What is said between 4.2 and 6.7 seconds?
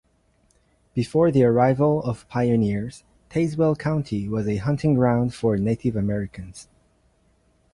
was a hunting ground for Native Americans.